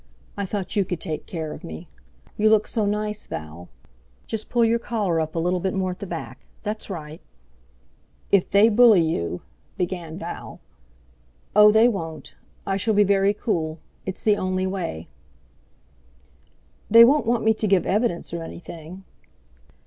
[0.35, 1.87] I thought you could take care of me.
[2.35, 3.69] You look so nice, Val.
[4.25, 7.21] Just pull your coat collar up a little more at the back—that's right."
[8.31, 9.41] "If they bully you...."
[9.77, 10.59] began Val.
[11.55, 11.71] "Oh!
[11.71, 12.33] they won't.
[12.65, 13.77] I shall be very cool.
[14.03, 15.07] It's the only way."
[16.89, 19.03] "They won't want me to give evidence or anything?"